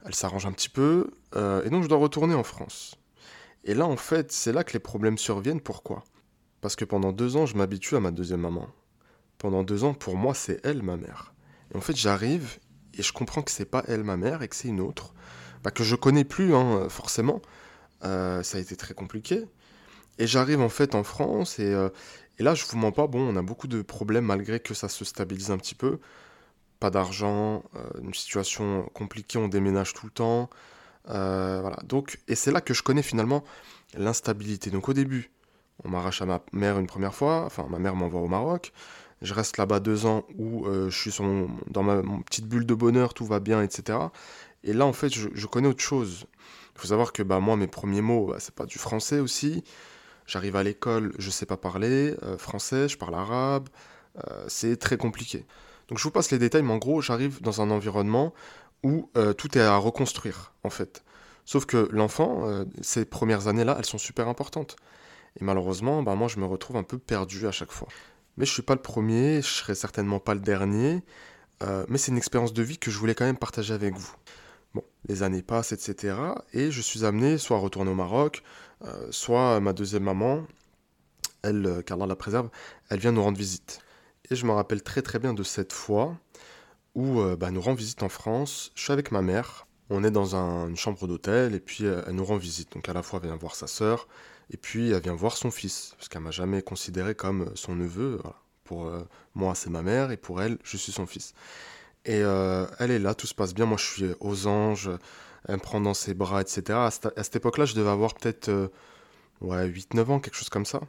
elle 0.05 0.13
s'arrange 0.13 0.45
un 0.45 0.51
petit 0.51 0.67
peu, 0.67 1.09
euh, 1.35 1.63
et 1.63 1.69
donc 1.69 1.83
je 1.83 1.87
dois 1.87 1.97
retourner 1.97 2.35
en 2.35 2.43
France. 2.43 2.95
Et 3.63 3.73
là, 3.73 3.85
en 3.87 3.95
fait, 3.95 4.31
c'est 4.31 4.51
là 4.51 4.65
que 4.65 4.73
les 4.73 4.79
problèmes 4.79 5.17
surviennent. 5.17 5.61
Pourquoi? 5.61 6.03
Parce 6.59 6.75
que 6.75 6.83
pendant 6.83 7.13
deux 7.13 7.37
ans, 7.37 7.45
je 7.45 7.55
m'habitue 7.55 7.95
à 7.95 8.01
ma 8.01 8.11
deuxième 8.11 8.41
maman. 8.41 8.67
Pendant 9.37 9.63
deux 9.63 9.85
ans, 9.85 9.93
pour 9.93 10.17
moi, 10.17 10.33
c'est 10.33 10.59
elle 10.65 10.83
ma 10.83 10.97
mère. 10.97 11.33
Et 11.73 11.77
en 11.77 11.81
fait, 11.81 11.95
j'arrive 11.95 12.59
et 12.93 13.01
je 13.01 13.13
comprends 13.13 13.41
que 13.41 13.51
c'est 13.51 13.65
pas 13.65 13.83
elle 13.87 14.03
ma 14.03 14.17
mère 14.17 14.41
et 14.41 14.49
que 14.49 14.55
c'est 14.57 14.67
une 14.67 14.81
autre, 14.81 15.13
bah, 15.63 15.71
que 15.71 15.83
je 15.83 15.95
connais 15.95 16.23
plus, 16.23 16.55
hein, 16.55 16.87
forcément. 16.89 17.41
Euh, 18.03 18.43
ça 18.43 18.57
a 18.57 18.61
été 18.61 18.75
très 18.75 18.93
compliqué. 18.93 19.45
Et 20.17 20.27
j'arrive 20.27 20.61
en 20.61 20.69
fait 20.69 20.95
en 20.95 21.03
France 21.03 21.59
et, 21.59 21.73
euh, 21.73 21.89
et 22.39 22.43
là, 22.43 22.55
je 22.55 22.65
vous 22.65 22.77
mens 22.77 22.91
pas, 22.91 23.07
bon, 23.07 23.19
on 23.21 23.35
a 23.35 23.41
beaucoup 23.41 23.67
de 23.67 23.81
problèmes 23.81 24.25
malgré 24.25 24.59
que 24.59 24.73
ça 24.73 24.89
se 24.89 25.05
stabilise 25.05 25.51
un 25.51 25.57
petit 25.57 25.75
peu. 25.75 25.99
Pas 26.79 26.89
d'argent, 26.89 27.63
euh, 27.75 28.01
une 28.01 28.13
situation 28.13 28.89
compliquée, 28.93 29.37
on 29.37 29.49
déménage 29.49 29.93
tout 29.93 30.05
le 30.05 30.11
temps. 30.11 30.49
Voilà. 31.05 31.77
Donc, 31.85 32.19
et 32.27 32.35
c'est 32.35 32.51
là 32.51 32.61
que 32.61 32.73
je 32.73 32.83
connais 32.83 33.01
finalement 33.01 33.43
l'instabilité. 33.97 34.69
Donc 34.69 34.89
au 34.89 34.93
début, 34.93 35.31
on 35.83 35.89
m'arrache 35.89 36.21
à 36.21 36.25
ma 36.25 36.41
mère 36.53 36.77
une 36.77 36.87
première 36.87 37.15
fois, 37.15 37.45
enfin 37.45 37.65
ma 37.69 37.79
mère 37.79 37.95
m'envoie 37.95 38.21
au 38.21 38.27
Maroc. 38.27 38.71
Je 39.21 39.33
reste 39.33 39.57
là-bas 39.57 39.79
deux 39.79 40.05
ans 40.05 40.23
où 40.37 40.65
je 40.67 40.95
suis 40.95 41.11
dans 41.67 41.83
ma 41.83 42.01
petite 42.23 42.45
bulle 42.45 42.65
de 42.65 42.75
bonheur, 42.75 43.13
tout 43.13 43.25
va 43.25 43.39
bien, 43.39 43.63
etc. 43.63 43.97
Et 44.63 44.73
là, 44.73 44.85
en 44.85 44.93
fait, 44.93 45.09
je, 45.09 45.45
connais 45.47 45.67
autre 45.67 45.81
chose. 45.81 46.25
Il 46.75 46.81
faut 46.81 46.87
savoir 46.87 47.13
que 47.13 47.23
bah, 47.23 47.39
moi, 47.39 47.55
mes 47.55 47.67
premiers 47.67 48.01
mots, 48.01 48.27
bah, 48.27 48.37
c'est 48.39 48.53
pas 48.53 48.65
du 48.65 48.77
français 48.77 49.19
aussi. 49.19 49.63
J'arrive 50.29 50.55
à 50.55 50.63
l'école, 50.63 51.13
je 51.17 51.31
sais 51.31 51.47
pas 51.47 51.57
parler 51.57 52.15
euh, 52.21 52.37
français, 52.37 52.87
je 52.87 52.99
parle 52.99 53.15
arabe, 53.15 53.67
euh, 54.17 54.45
c'est 54.47 54.77
très 54.77 54.95
compliqué. 54.95 55.45
Donc 55.87 55.97
je 55.97 56.03
vous 56.03 56.11
passe 56.11 56.29
les 56.29 56.37
détails, 56.37 56.61
mais 56.61 56.73
en 56.73 56.77
gros, 56.77 57.01
j'arrive 57.01 57.41
dans 57.41 57.61
un 57.61 57.71
environnement 57.71 58.33
où 58.83 59.09
euh, 59.17 59.33
tout 59.33 59.57
est 59.57 59.61
à 59.61 59.75
reconstruire, 59.77 60.53
en 60.63 60.69
fait. 60.69 61.03
Sauf 61.45 61.65
que 61.65 61.89
l'enfant, 61.91 62.63
ces 62.81 63.05
premières 63.05 63.47
années-là, 63.47 63.75
elles 63.79 63.85
sont 63.85 63.97
super 63.97 64.27
importantes. 64.27 64.75
Et 65.41 65.43
malheureusement, 65.43 66.03
bah, 66.03 66.13
moi, 66.13 66.27
je 66.27 66.39
me 66.39 66.45
retrouve 66.45 66.77
un 66.77 66.83
peu 66.83 66.99
perdu 66.99 67.47
à 67.47 67.51
chaque 67.51 67.71
fois. 67.71 67.87
Mais 68.37 68.45
je 68.45 68.53
suis 68.53 68.61
pas 68.61 68.75
le 68.75 68.81
premier, 68.83 69.41
je 69.41 69.47
serai 69.47 69.73
certainement 69.73 70.19
pas 70.19 70.35
le 70.35 70.41
dernier. 70.41 71.01
mais 71.87 71.97
c'est 71.97 72.11
une 72.11 72.19
expérience 72.19 72.53
de 72.53 72.61
vie 72.61 72.77
que 72.77 72.91
je 72.91 72.99
voulais 72.99 73.15
quand 73.15 73.25
même 73.25 73.35
partager 73.37 73.73
avec 73.73 73.95
vous. 73.95 74.13
Les 75.09 75.23
années 75.23 75.41
passent, 75.41 75.71
etc. 75.71 76.15
Et 76.53 76.69
je 76.69 76.81
suis 76.81 77.03
amené 77.03 77.39
soit 77.39 77.57
à 77.57 77.59
retourner 77.59 77.89
au 77.89 77.95
Maroc, 77.95 78.43
euh, 78.85 79.07
soit 79.09 79.59
ma 79.59 79.73
deuxième 79.73 80.03
maman, 80.03 80.45
elle, 81.41 81.65
euh, 81.65 82.05
la 82.07 82.15
préserve, 82.15 82.49
elle 82.89 82.99
vient 82.99 83.11
nous 83.11 83.23
rendre 83.23 83.37
visite. 83.37 83.79
Et 84.29 84.35
je 84.35 84.45
me 84.45 84.51
rappelle 84.51 84.83
très 84.83 85.01
très 85.01 85.17
bien 85.17 85.33
de 85.33 85.41
cette 85.41 85.73
fois 85.73 86.15
où 86.93 87.19
euh, 87.21 87.35
bah, 87.35 87.49
nous 87.49 87.59
rend 87.59 87.73
visite 87.73 88.03
en 88.03 88.09
France. 88.09 88.71
Je 88.75 88.83
suis 88.83 88.93
avec 88.93 89.11
ma 89.11 89.23
mère, 89.23 89.65
on 89.89 90.03
est 90.03 90.11
dans 90.11 90.35
une 90.35 90.77
chambre 90.77 91.07
d'hôtel 91.07 91.55
et 91.55 91.59
puis 91.59 91.85
elle 91.85 92.13
nous 92.13 92.25
rend 92.25 92.37
visite. 92.37 92.73
Donc 92.73 92.87
à 92.87 92.93
la 92.93 93.01
fois 93.01 93.19
elle 93.23 93.29
vient 93.29 93.37
voir 93.37 93.55
sa 93.55 93.65
sœur 93.65 94.07
et 94.51 94.57
puis 94.57 94.91
elle 94.91 95.01
vient 95.01 95.15
voir 95.15 95.35
son 95.37 95.49
fils, 95.49 95.95
parce 95.97 96.07
qu'elle 96.07 96.21
m'a 96.21 96.31
jamais 96.31 96.61
considéré 96.61 97.15
comme 97.15 97.51
son 97.55 97.75
neveu. 97.75 98.21
Pour 98.63 98.91
moi 99.33 99.55
c'est 99.55 99.71
ma 99.71 99.81
mère 99.81 100.11
et 100.11 100.17
pour 100.17 100.43
elle 100.43 100.59
je 100.63 100.77
suis 100.77 100.91
son 100.91 101.07
fils. 101.07 101.33
Et 102.05 102.19
elle 102.19 102.91
est 102.91 102.99
là, 102.99 103.13
tout 103.13 103.27
se 103.27 103.35
passe 103.35 103.53
bien. 103.53 103.65
Moi 103.65 103.77
je 103.77 103.85
suis 103.85 104.05
aux 104.19 104.47
anges, 104.47 104.89
elle 105.47 105.55
me 105.55 105.59
prend 105.59 105.81
dans 105.81 105.93
ses 105.93 106.13
bras, 106.13 106.41
etc. 106.41 106.77
À 106.77 106.91
cette, 106.91 107.35
époque-là, 107.35 107.65
je 107.65 107.75
devais 107.75 107.89
avoir 107.89 108.13
peut-être 108.13 108.49
euh, 108.49 108.67
ouais, 109.41 109.67
8-9 109.67 110.11
ans, 110.11 110.19
quelque 110.19 110.35
chose 110.35 110.49
comme 110.49 110.65
ça. 110.65 110.81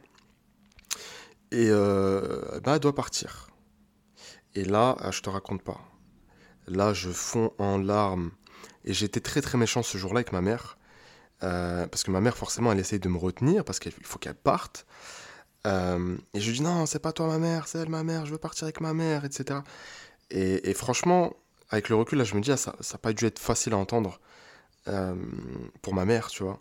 Et 1.51 1.67
euh, 1.69 2.59
bah, 2.63 2.73
elle 2.75 2.79
doit 2.79 2.95
partir. 2.95 3.49
Et 4.53 4.63
là, 4.63 4.95
ah, 4.99 5.11
je 5.11 5.21
te 5.21 5.29
raconte 5.29 5.63
pas. 5.63 5.79
Là, 6.67 6.93
je 6.93 7.09
fonds 7.09 7.53
en 7.57 7.77
larmes. 7.77 8.31
Et 8.83 8.93
j'étais 8.93 9.19
très 9.19 9.41
très 9.41 9.57
méchant 9.57 9.83
ce 9.83 9.97
jour-là 9.97 10.19
avec 10.19 10.31
ma 10.31 10.41
mère. 10.41 10.77
Euh, 11.43 11.87
parce 11.87 12.03
que 12.03 12.11
ma 12.11 12.21
mère, 12.21 12.37
forcément, 12.37 12.71
elle 12.71 12.79
essaye 12.79 12.99
de 12.99 13.09
me 13.09 13.17
retenir 13.17 13.63
parce 13.63 13.79
qu'il 13.79 13.91
faut 13.91 14.19
qu'elle 14.19 14.35
parte. 14.35 14.85
et 15.65 15.69
je 16.39 16.47
lui 16.47 16.57
dis 16.57 16.61
non, 16.61 16.85
c'est 16.85 16.99
pas 16.99 17.13
toi 17.13 17.27
ma 17.27 17.39
mère, 17.39 17.67
c'est 17.67 17.79
elle 17.79 17.89
ma 17.89 18.03
mère, 18.03 18.25
je 18.25 18.31
veux 18.31 18.37
partir 18.37 18.65
avec 18.65 18.81
ma 18.81 18.93
mère, 18.93 19.25
etc. 19.25 19.59
Et, 20.31 20.73
franchement, 20.73 21.33
avec 21.69 21.89
le 21.89 21.95
recul, 21.95 22.17
là, 22.17 22.23
je 22.23 22.35
me 22.35 22.41
dis, 22.41 22.51
ah, 22.51 22.57
ça 22.57 22.73
n'a 22.79 22.97
pas 22.97 23.13
dû 23.13 23.25
être 23.25 23.39
facile 23.39 23.73
à 23.73 23.77
entendre. 23.77 24.19
Euh, 24.87 25.13
pour 25.83 25.93
ma 25.93 26.05
mère, 26.05 26.27
tu 26.27 26.43
vois. 26.43 26.59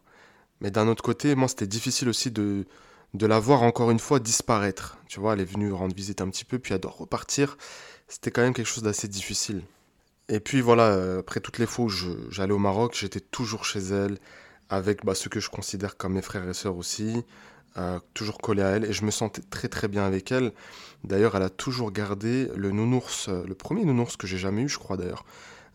Mais 0.61 0.71
d'un 0.71 0.89
autre 0.89 1.03
côté, 1.03 1.35
moi, 1.35 1.49
c'était 1.49 1.67
difficile 1.67 2.09
aussi 2.09 2.31
de, 2.31 2.67
de 3.15 3.27
la 3.27 3.39
voir 3.39 3.63
encore 3.63 3.91
une 3.91 3.99
fois 3.99 4.21
disparaître. 4.21 4.99
Tu 5.09 5.21
vois, 5.21 5.33
elle 5.33 5.41
est 5.41 5.45
venue 5.45 5.73
rendre 5.73 5.95
visite 5.95 6.21
un 6.21 6.29
petit 6.29 6.45
peu, 6.45 6.59
puis 6.59 6.75
elle 6.75 6.81
doit 6.81 6.91
repartir. 6.91 7.57
C'était 8.09 8.31
quand 8.31 8.43
même 8.43 8.53
quelque 8.53 8.67
chose 8.67 8.83
d'assez 8.83 9.09
difficile. 9.09 9.63
Et 10.29 10.41
puis 10.41 10.61
voilà, 10.61 10.89
euh, 10.89 11.21
après 11.21 11.41
toutes 11.41 11.59
les 11.59 11.67
fois 11.67 11.87
où 11.87 11.89
j'allais 11.89 12.53
au 12.53 12.59
Maroc, 12.59 12.95
j'étais 12.95 13.21
toujours 13.21 13.65
chez 13.65 13.81
elle, 13.81 14.19
avec 14.69 15.05
bah, 15.05 15.15
ceux 15.15 15.31
que 15.31 15.41
je 15.41 15.51
considère 15.51 15.97
comme 15.97 16.15
mes 16.15 16.23
frères 16.23 16.49
et 16.49 16.55
sœurs 16.55 16.77
aussi, 16.77 17.25
euh, 17.77 17.99
toujours 18.15 18.39
collé 18.39 18.63
à 18.63 18.69
elle, 18.71 18.85
et 18.85 18.93
je 18.93 19.05
me 19.05 19.11
sentais 19.11 19.43
très 19.43 19.69
très 19.69 19.89
bien 19.89 20.05
avec 20.05 20.33
elle. 20.33 20.53
D'ailleurs, 21.05 21.37
elle 21.37 21.43
a 21.43 21.51
toujours 21.51 21.93
gardé 21.93 22.49
le 22.55 22.71
nounours, 22.71 23.29
le 23.29 23.55
premier 23.55 23.85
nounours 23.85 24.17
que 24.17 24.27
j'ai 24.27 24.39
jamais 24.39 24.63
eu, 24.63 24.69
je 24.69 24.79
crois 24.79 24.97
d'ailleurs. 24.97 25.25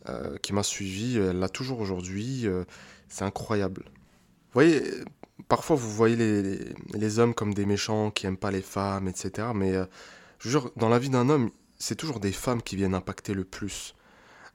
Euh, 0.07 0.37
qui 0.37 0.53
m'a 0.53 0.61
suivi, 0.61 1.17
elle 1.17 1.39
l'a 1.39 1.49
toujours 1.49 1.79
aujourd'hui, 1.79 2.45
euh, 2.45 2.63
c'est 3.09 3.23
incroyable. 3.23 3.85
Vous 3.85 4.61
voyez, 4.61 4.83
parfois 5.47 5.75
vous 5.75 5.89
voyez 5.89 6.15
les, 6.93 7.19
hommes 7.19 7.33
comme 7.33 7.53
des 7.53 7.65
méchants 7.65 8.11
qui 8.11 8.27
aiment 8.27 8.37
pas 8.37 8.51
les 8.51 8.61
femmes, 8.61 9.07
etc. 9.07 9.49
Mais 9.55 9.73
euh, 9.73 9.85
je 10.39 10.49
jure, 10.49 10.71
dans 10.75 10.89
la 10.89 10.99
vie 10.99 11.09
d'un 11.09 11.29
homme, 11.29 11.49
c'est 11.77 11.95
toujours 11.95 12.19
des 12.19 12.31
femmes 12.31 12.61
qui 12.61 12.75
viennent 12.75 12.93
impacter 12.93 13.33
le 13.33 13.43
plus. 13.43 13.95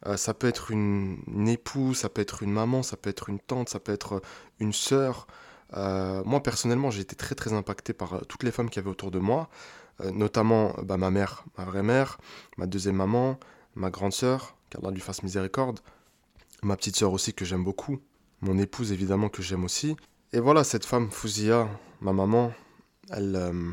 Euh, 0.07 0.17
ça 0.17 0.35
peut 0.35 0.49
être 0.49 0.71
une, 0.71 1.49
épouse, 1.49 1.99
ça 1.99 2.09
peut 2.09 2.23
être 2.23 2.43
une 2.43 2.53
maman, 2.53 2.83
ça 2.83 2.97
peut 2.97 3.11
être 3.11 3.29
une 3.29 3.41
tante, 3.41 3.69
ça 3.69 3.81
peut 3.81 3.93
être 3.93 4.23
une 4.59 4.73
sœur. 4.73 5.27
Euh, 5.75 6.23
moi 6.25 6.43
personnellement, 6.43 6.91
j'ai 6.91 7.01
été 7.03 7.17
très 7.17 7.35
très 7.35 7.53
impacté 7.53 7.93
par 7.93 8.27
toutes 8.27 8.43
les 8.43 8.51
femmes 8.51 8.71
qui 8.71 8.79
avaient 8.79 8.91
autour 8.91 9.11
de 9.11 9.19
moi, 9.19 9.49
notamment 10.13 10.75
bah, 10.83 10.97
ma 10.97 11.11
mère, 11.11 11.45
ma 11.59 11.65
vraie 11.65 11.83
mère, 11.83 12.19
ma 12.57 12.67
deuxième 12.67 12.97
maman, 12.97 13.39
ma 13.75 13.91
grande 13.91 14.13
sœur, 14.13 14.57
qu'Allah 14.71 14.91
lui 14.91 15.01
fasse 15.01 15.23
miséricorde, 15.23 15.81
ma 16.63 16.77
petite 16.77 16.97
sœur 16.97 17.13
aussi 17.13 17.35
que 17.35 17.45
j'aime 17.45 17.65
beaucoup, 17.65 18.01
mon 18.41 18.59
épouse 18.59 18.93
évidemment 18.93 19.29
que 19.29 19.43
j'aime 19.43 19.65
aussi. 19.65 19.97
Et 20.33 20.41
voilà, 20.41 20.65
cette 20.65 20.87
femme, 20.87 21.11
Fouzia, 21.11 21.69
ma 22.01 22.13
maman, 22.13 22.53
elle, 23.11 23.37
euh, 23.37 23.71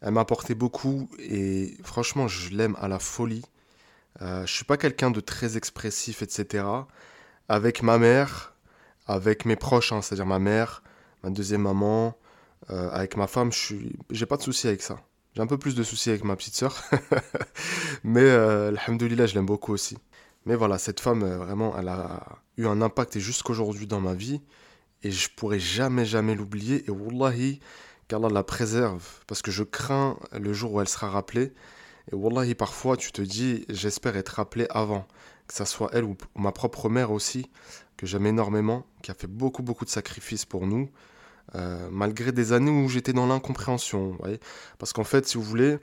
elle 0.00 0.10
m'a 0.10 0.20
apporté 0.20 0.54
beaucoup 0.54 1.08
et 1.18 1.76
franchement, 1.82 2.28
je 2.28 2.54
l'aime 2.54 2.76
à 2.80 2.88
la 2.88 2.98
folie. 2.98 3.44
Euh, 4.22 4.44
je 4.46 4.52
suis 4.52 4.64
pas 4.64 4.76
quelqu'un 4.76 5.10
de 5.10 5.20
très 5.20 5.56
expressif, 5.56 6.22
etc. 6.22 6.64
Avec 7.48 7.82
ma 7.82 7.98
mère, 7.98 8.55
avec 9.06 9.44
mes 9.44 9.56
proches, 9.56 9.92
hein, 9.92 10.02
c'est-à-dire 10.02 10.26
ma 10.26 10.38
mère, 10.38 10.82
ma 11.22 11.30
deuxième 11.30 11.62
maman, 11.62 12.16
euh, 12.70 12.90
avec 12.90 13.16
ma 13.16 13.26
femme, 13.26 13.52
je 13.52 13.58
suis, 13.58 13.98
j'ai 14.10 14.26
pas 14.26 14.36
de 14.36 14.42
souci 14.42 14.68
avec 14.68 14.82
ça. 14.82 15.00
J'ai 15.34 15.42
un 15.42 15.46
peu 15.46 15.58
plus 15.58 15.74
de 15.74 15.82
soucis 15.82 16.10
avec 16.10 16.24
ma 16.24 16.34
petite 16.34 16.54
sœur, 16.54 16.82
mais 18.04 18.22
euh, 18.22 18.68
alhamdoulilah, 18.68 19.26
je 19.26 19.34
l'aime 19.34 19.46
beaucoup 19.46 19.72
aussi. 19.72 19.98
Mais 20.46 20.54
voilà, 20.54 20.78
cette 20.78 21.00
femme, 21.00 21.24
euh, 21.24 21.36
vraiment, 21.36 21.76
elle 21.76 21.88
a 21.88 22.38
eu 22.56 22.66
un 22.66 22.80
impact 22.80 23.18
jusqu'aujourd'hui 23.18 23.86
dans 23.86 24.00
ma 24.00 24.14
vie. 24.14 24.40
Et 25.02 25.10
je 25.10 25.28
pourrai 25.36 25.58
jamais, 25.58 26.04
jamais 26.04 26.34
l'oublier. 26.34 26.84
Et 26.86 26.90
wallahi, 26.90 27.60
qu'Allah 28.08 28.28
la 28.28 28.44
préserve. 28.44 29.04
Parce 29.26 29.42
que 29.42 29.50
je 29.50 29.64
crains 29.64 30.16
le 30.32 30.52
jour 30.52 30.72
où 30.72 30.80
elle 30.80 30.88
sera 30.88 31.10
rappelée. 31.10 31.52
Et 32.12 32.14
wallahi, 32.14 32.54
parfois, 32.54 32.96
tu 32.96 33.10
te 33.10 33.22
dis, 33.22 33.66
j'espère 33.68 34.16
être 34.16 34.30
rappelé 34.30 34.66
avant. 34.70 35.06
Que 35.48 35.54
ça 35.54 35.66
soit 35.66 35.90
elle 35.92 36.04
ou 36.04 36.16
ma 36.36 36.52
propre 36.52 36.88
mère 36.88 37.12
aussi, 37.12 37.50
que 37.96 38.06
j'aime 38.06 38.26
énormément, 38.26 38.86
qui 39.02 39.10
a 39.10 39.14
fait 39.14 39.26
beaucoup, 39.26 39.62
beaucoup 39.62 39.84
de 39.84 39.90
sacrifices 39.90 40.44
pour 40.44 40.66
nous. 40.66 40.90
Euh, 41.54 41.88
malgré 41.92 42.32
des 42.32 42.52
années 42.52 42.70
où 42.70 42.88
j'étais 42.88 43.12
dans 43.12 43.26
l'incompréhension. 43.26 44.18
Parce 44.78 44.92
qu'en 44.92 45.04
fait, 45.04 45.26
si 45.26 45.36
vous 45.36 45.44
voulez, 45.44 45.78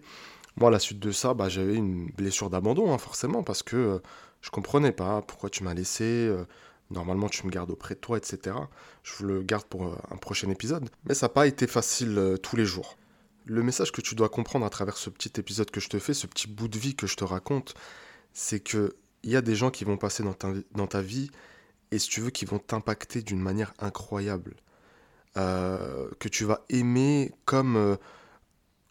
moi, 0.58 0.68
à 0.70 0.72
la 0.72 0.80
suite 0.80 1.00
de 1.00 1.12
ça, 1.12 1.34
bah, 1.34 1.50
j'avais 1.50 1.76
une 1.76 2.08
blessure 2.08 2.50
d'abandon, 2.50 2.94
hein, 2.94 2.98
forcément, 2.98 3.44
parce 3.44 3.64
que 3.64 3.76
euh, 3.76 4.00
je 4.42 4.50
comprenais 4.50 4.92
pas 4.92 5.22
pourquoi 5.22 5.50
tu 5.50 5.64
m'as 5.64 5.74
laissé. 5.74 6.04
Euh, 6.04 6.46
normalement, 6.92 7.30
tu 7.30 7.46
me 7.46 7.52
gardes 7.52 7.72
auprès 7.72 7.96
de 7.96 8.00
toi, 8.00 8.18
etc. 8.18 8.56
Je 9.04 9.14
vous 9.16 9.26
le 9.26 9.42
garde 9.42 9.66
pour 9.66 9.88
euh, 9.88 9.96
un 10.12 10.18
prochain 10.18 10.50
épisode. 10.50 10.90
Mais 11.06 11.14
ça 11.14 11.28
n'a 11.28 11.34
pas 11.34 11.48
été 11.48 11.66
facile 11.66 12.38
tous 12.44 12.56
les 12.56 12.66
jours. 12.66 12.98
Le 13.46 13.64
message 13.64 13.92
que 13.92 14.02
tu 14.02 14.16
dois 14.16 14.30
comprendre 14.30 14.66
à 14.66 14.70
travers 14.70 14.98
ce 14.98 15.10
petit 15.10 15.32
épisode 15.40 15.72
que 15.72 15.80
je 15.80 15.90
te 15.90 16.00
fais, 16.00 16.14
ce 16.14 16.28
petit 16.28 16.48
bout 16.48 16.68
de 16.68 16.78
vie 16.78 16.96
que 16.96 17.08
je 17.08 17.16
te 17.16 17.24
raconte, 17.24 17.74
c'est 18.34 18.60
que 18.60 18.96
il 19.24 19.32
y 19.32 19.38
a 19.38 19.42
des 19.42 19.56
gens 19.56 19.72
qui 19.72 19.86
vont 19.86 19.96
passer 19.96 20.22
dans 20.24 20.88
ta 20.88 21.02
vie 21.02 21.32
et 21.94 22.00
si 22.00 22.10
tu 22.10 22.22
veux, 22.22 22.30
qui 22.30 22.46
vont 22.46 22.60
t'impacter 22.60 23.22
d'une 23.22 23.40
manière 23.40 23.74
incroyable. 23.80 24.56
que 25.36 26.28
tu 26.30 26.46
vas 26.46 26.64
aimer 26.70 27.32
comme 27.46 27.98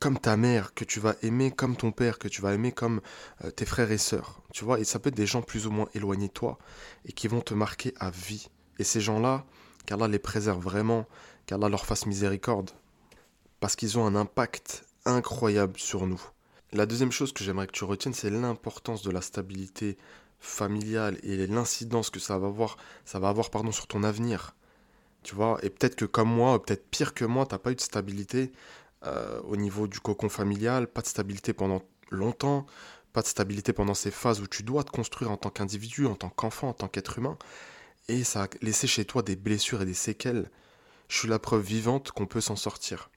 comme 0.03 0.19
ta 0.19 0.37
mère, 0.37 0.75
que 0.75 0.85
tu 0.85 0.99
vas 0.99 1.15
aimer 1.23 1.53
comme 1.53 1.77
ton 1.77 1.93
père, 1.93 2.19
que 2.19 2.27
tu 2.27 2.43
vas 2.43 2.53
aimer 2.55 2.73
comme 2.73 3.01
euh, 3.45 3.53
tes 3.53 3.65
frères 3.65 3.93
et 3.93 3.99
sœurs. 3.99 4.43
Tu 4.53 4.65
vois, 4.65 4.81
et 4.81 4.85
ça 4.85 4.99
peut 4.99 5.11
être 5.11 5.15
des 5.15 5.29
gens 5.29 5.43
plus 5.43 5.69
ou 5.69 5.71
moins 5.71 5.87
éloignés 5.95 6.27
de 6.27 6.33
toi 6.33 6.59
et 7.05 7.13
qui 7.13 7.29
vont 7.29 7.41
te 7.41 7.55
marquer 7.55 7.95
à 8.01 8.11
vie. 8.11 8.49
Et 8.81 8.85
ces 8.85 9.01
gens-là, 9.01 9.45
qu'Allah 9.87 10.09
les 10.09 10.19
préserve 10.19 10.61
vraiment, 10.61 11.07
qu'Allah 11.47 11.69
leur 11.69 11.87
fasse 11.87 12.07
miséricorde, 12.07 12.73
parce 13.61 13.77
qu'ils 13.77 13.97
ont 13.97 14.05
un 14.05 14.17
impact 14.17 14.85
incroyable 15.05 15.79
sur 15.79 16.09
nous. 16.09 16.21
La 16.73 16.85
deuxième 16.85 17.13
chose 17.13 17.33
que 17.33 17.45
j'aimerais 17.45 17.69
que 17.69 17.73
tu 17.73 17.85
retiennes, 17.85 18.13
c'est 18.13 18.29
l'importance 18.29 19.03
de 19.03 19.13
la 19.13 19.21
stabilité 19.21 19.97
familiale 20.43 21.19
et 21.23 21.47
l'incidence 21.47 22.11
que 22.11 22.21
ça 22.21 22.39
va 22.39 22.49
avoir, 22.49 22.77
ça 23.05 23.19
va 23.19 23.29
avoir 23.29 23.51
pardon, 23.51 23.73
sur 23.73 23.87
ton 23.87 24.03
avenir. 24.03 24.55
Tu 25.23 25.35
vois, 25.35 25.59
et 25.63 25.71
peut-être 25.71 25.95
que 25.95 26.05
comme 26.05 26.29
moi, 26.29 26.61
peut-être 26.63 26.85
pire 26.91 27.15
que 27.15 27.25
moi, 27.25 27.47
tu 27.47 27.55
n'as 27.55 27.59
pas 27.59 27.71
eu 27.71 27.77
de 27.77 27.81
stabilité, 27.81 28.53
euh, 29.05 29.41
au 29.45 29.57
niveau 29.57 29.87
du 29.87 30.01
cocon 30.01 30.29
familial, 30.29 30.89
pas 30.89 31.01
de 31.01 31.07
stabilité 31.07 31.53
pendant 31.53 31.83
longtemps, 32.11 32.67
pas 33.13 33.23
de 33.23 33.27
stabilité 33.27 33.73
pendant 33.73 33.95
ces 33.95 34.11
phases 34.11 34.41
où 34.41 34.47
tu 34.47 34.63
dois 34.65 34.85
te 34.85 34.91
construire 34.91 35.31
en 35.31 35.37
tant 35.37 35.51
qu'individu, 35.51 36.07
en 36.07 36.17
tant 36.17 36.29
qu'enfant, 36.29 36.69
en 36.69 36.73
tant 36.73 36.89
qu'être 36.89 37.19
humain. 37.19 37.39
Et 38.09 38.25
ça 38.25 38.45
a 38.45 38.49
laissé 38.63 38.87
chez 38.87 39.05
toi 39.05 39.23
des 39.23 39.37
blessures 39.37 39.83
et 39.83 39.87
des 39.87 39.95
séquelles. 39.95 40.51
Je 41.09 41.19
suis 41.19 41.29
la 41.29 41.39
preuve 41.39 41.63
vivante 41.63 42.11
qu'on 42.11 42.27
peut 42.27 42.41
s'en 42.41 42.57
sortir. 42.57 43.11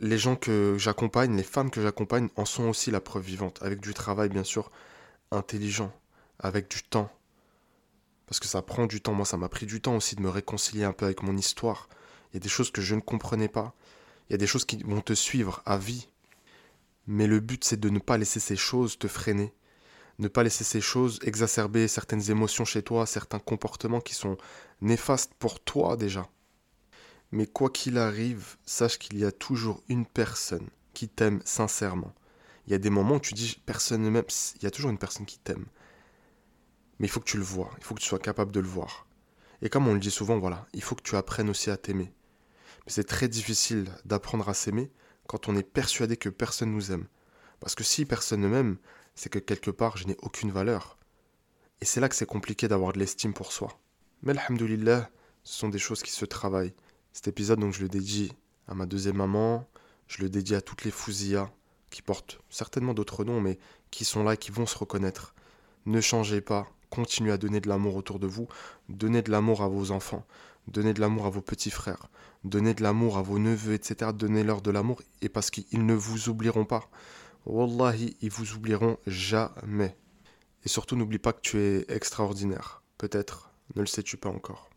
Les 0.00 0.18
gens 0.18 0.36
que 0.36 0.76
j'accompagne, 0.78 1.36
les 1.36 1.42
femmes 1.42 1.70
que 1.70 1.80
j'accompagne 1.80 2.28
en 2.36 2.44
sont 2.44 2.68
aussi 2.68 2.90
la 2.90 3.00
preuve 3.00 3.22
vivante, 3.22 3.58
avec 3.62 3.80
du 3.80 3.94
travail 3.94 4.28
bien 4.28 4.44
sûr 4.44 4.70
intelligent, 5.30 5.92
avec 6.38 6.70
du 6.70 6.82
temps. 6.82 7.10
Parce 8.26 8.40
que 8.40 8.46
ça 8.46 8.62
prend 8.62 8.86
du 8.86 9.00
temps, 9.00 9.14
moi 9.14 9.26
ça 9.26 9.36
m'a 9.36 9.48
pris 9.48 9.66
du 9.66 9.80
temps 9.80 9.96
aussi 9.96 10.16
de 10.16 10.22
me 10.22 10.28
réconcilier 10.28 10.84
un 10.84 10.92
peu 10.92 11.04
avec 11.04 11.22
mon 11.22 11.36
histoire. 11.36 11.88
Il 12.30 12.34
y 12.34 12.36
a 12.38 12.40
des 12.40 12.48
choses 12.48 12.70
que 12.70 12.80
je 12.80 12.94
ne 12.94 13.00
comprenais 13.00 13.48
pas, 13.48 13.74
il 14.28 14.32
y 14.32 14.34
a 14.34 14.38
des 14.38 14.46
choses 14.46 14.64
qui 14.64 14.78
vont 14.82 15.00
te 15.00 15.12
suivre 15.12 15.62
à 15.66 15.76
vie. 15.76 16.08
Mais 17.06 17.26
le 17.26 17.40
but, 17.40 17.64
c'est 17.64 17.80
de 17.80 17.90
ne 17.90 17.98
pas 17.98 18.16
laisser 18.16 18.40
ces 18.40 18.56
choses 18.56 18.98
te 18.98 19.08
freiner. 19.08 19.52
Ne 20.18 20.28
pas 20.28 20.42
laisser 20.42 20.64
ces 20.64 20.80
choses 20.80 21.18
exacerber 21.22 21.88
certaines 21.88 22.30
émotions 22.30 22.64
chez 22.64 22.82
toi, 22.82 23.06
certains 23.06 23.38
comportements 23.38 24.00
qui 24.00 24.14
sont 24.14 24.38
néfastes 24.80 25.34
pour 25.38 25.60
toi 25.60 25.96
déjà. 25.96 26.28
Mais 27.32 27.46
quoi 27.46 27.70
qu'il 27.70 27.98
arrive, 27.98 28.56
sache 28.64 28.98
qu'il 28.98 29.18
y 29.18 29.24
a 29.24 29.32
toujours 29.32 29.82
une 29.88 30.06
personne 30.06 30.68
qui 30.94 31.08
t'aime 31.08 31.40
sincèrement. 31.44 32.14
Il 32.66 32.72
y 32.72 32.74
a 32.74 32.78
des 32.78 32.90
moments 32.90 33.16
où 33.16 33.20
tu 33.20 33.34
dis 33.34 33.60
personne 33.66 34.02
ne 34.02 34.10
m'aime, 34.10 34.24
il 34.56 34.62
y 34.62 34.66
a 34.66 34.70
toujours 34.70 34.90
une 34.90 34.98
personne 34.98 35.26
qui 35.26 35.38
t'aime. 35.38 35.66
Mais 37.02 37.08
il 37.08 37.10
faut 37.10 37.18
que 37.18 37.28
tu 37.28 37.36
le 37.36 37.42
vois, 37.42 37.68
il 37.78 37.84
faut 37.84 37.96
que 37.96 38.00
tu 38.00 38.06
sois 38.06 38.20
capable 38.20 38.52
de 38.52 38.60
le 38.60 38.68
voir. 38.68 39.08
Et 39.60 39.68
comme 39.68 39.88
on 39.88 39.94
le 39.94 39.98
dit 39.98 40.12
souvent, 40.12 40.38
voilà, 40.38 40.68
il 40.72 40.84
faut 40.84 40.94
que 40.94 41.02
tu 41.02 41.16
apprennes 41.16 41.50
aussi 41.50 41.68
à 41.68 41.76
t'aimer. 41.76 42.12
Mais 42.86 42.92
c'est 42.92 43.02
très 43.02 43.26
difficile 43.26 43.90
d'apprendre 44.04 44.48
à 44.48 44.54
s'aimer 44.54 44.88
quand 45.26 45.48
on 45.48 45.56
est 45.56 45.64
persuadé 45.64 46.16
que 46.16 46.28
personne 46.28 46.70
nous 46.70 46.92
aime. 46.92 47.08
Parce 47.58 47.74
que 47.74 47.82
si 47.82 48.04
personne 48.04 48.40
ne 48.40 48.46
m'aime, 48.46 48.76
c'est 49.16 49.30
que 49.30 49.40
quelque 49.40 49.72
part 49.72 49.96
je 49.96 50.06
n'ai 50.06 50.16
aucune 50.22 50.52
valeur. 50.52 50.96
Et 51.80 51.86
c'est 51.86 51.98
là 51.98 52.08
que 52.08 52.14
c'est 52.14 52.24
compliqué 52.24 52.68
d'avoir 52.68 52.92
de 52.92 53.00
l'estime 53.00 53.34
pour 53.34 53.50
soi. 53.50 53.80
Mais 54.22 54.38
alhamdoulilah, 54.38 55.10
ce 55.42 55.58
sont 55.58 55.68
des 55.70 55.80
choses 55.80 56.04
qui 56.04 56.12
se 56.12 56.24
travaillent. 56.24 56.74
Cet 57.12 57.26
épisode, 57.26 57.58
donc, 57.58 57.74
je 57.74 57.82
le 57.82 57.88
dédie 57.88 58.32
à 58.68 58.74
ma 58.76 58.86
deuxième 58.86 59.16
maman, 59.16 59.68
je 60.06 60.22
le 60.22 60.30
dédie 60.30 60.54
à 60.54 60.60
toutes 60.60 60.84
les 60.84 60.92
fousillas, 60.92 61.50
qui 61.90 62.00
portent 62.00 62.38
certainement 62.48 62.94
d'autres 62.94 63.24
noms, 63.24 63.40
mais 63.40 63.58
qui 63.90 64.04
sont 64.04 64.22
là 64.22 64.34
et 64.34 64.36
qui 64.36 64.52
vont 64.52 64.66
se 64.66 64.78
reconnaître. 64.78 65.34
Ne 65.84 66.00
changez 66.00 66.40
pas, 66.40 66.68
continuez 66.92 67.32
à 67.32 67.38
donner 67.38 67.60
de 67.60 67.70
l'amour 67.70 67.96
autour 67.96 68.18
de 68.18 68.26
vous, 68.26 68.48
donnez 68.90 69.22
de 69.22 69.30
l'amour 69.30 69.62
à 69.62 69.68
vos 69.68 69.92
enfants, 69.92 70.26
donnez 70.68 70.92
de 70.92 71.00
l'amour 71.00 71.24
à 71.24 71.30
vos 71.30 71.40
petits 71.40 71.70
frères, 71.70 72.10
donnez 72.44 72.74
de 72.74 72.82
l'amour 72.82 73.16
à 73.16 73.22
vos 73.22 73.38
neveux, 73.38 73.72
etc. 73.72 74.10
Donnez-leur 74.14 74.60
de 74.60 74.70
l'amour 74.70 75.00
et 75.22 75.30
parce 75.30 75.50
qu'ils 75.50 75.86
ne 75.86 75.94
vous 75.94 76.28
oublieront 76.28 76.66
pas. 76.66 76.90
Wallahi, 77.46 78.18
ils 78.20 78.30
vous 78.30 78.52
oublieront 78.52 78.98
jamais. 79.06 79.96
Et 80.64 80.68
surtout, 80.68 80.94
n'oublie 80.94 81.18
pas 81.18 81.32
que 81.32 81.40
tu 81.40 81.58
es 81.58 81.86
extraordinaire. 81.88 82.82
Peut-être 82.98 83.50
ne 83.74 83.80
le 83.80 83.86
sais-tu 83.86 84.18
pas 84.18 84.28
encore. 84.28 84.70